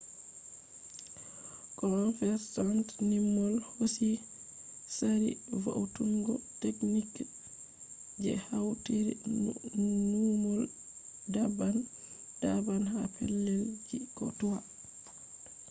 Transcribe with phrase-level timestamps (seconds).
[1.79, 4.09] convergent numol hosi
[4.93, 5.31] tsari
[5.61, 7.31] vo’utungo techniques
[8.23, 9.13] je hautiri
[10.21, 10.61] numol
[11.33, 11.77] daban
[12.41, 14.61] daban ha pellel ji ko toi